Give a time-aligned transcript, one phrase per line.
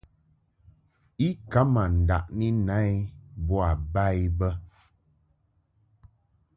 [1.27, 2.93] I ka ma ndaʼni na i
[3.47, 3.55] bo
[3.93, 4.49] ba i bə.